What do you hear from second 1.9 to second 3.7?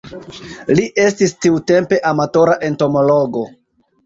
amatora entomologo.